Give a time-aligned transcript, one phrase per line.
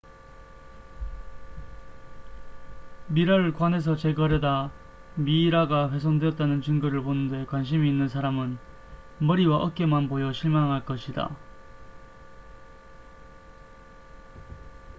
[3.09, 4.71] 미라를 관에서 제거하려다
[5.13, 8.57] 미이라가 훼손됐다는 증거를 보는 데 관심이 있는 사람은
[9.19, 11.37] 머리와 어깨만 보여 실망할 것이다